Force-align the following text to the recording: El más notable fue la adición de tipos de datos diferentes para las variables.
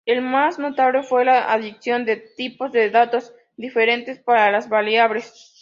El 0.03 0.23
más 0.23 0.57
notable 0.57 1.03
fue 1.03 1.25
la 1.25 1.53
adición 1.53 2.05
de 2.05 2.17
tipos 2.17 2.71
de 2.71 2.89
datos 2.89 3.35
diferentes 3.55 4.17
para 4.17 4.49
las 4.49 4.67
variables. 4.67 5.31